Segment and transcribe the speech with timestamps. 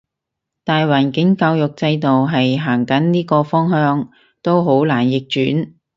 [0.63, 4.09] 大環境教育制度係行緊呢個方向，
[4.41, 5.75] 都好難逆轉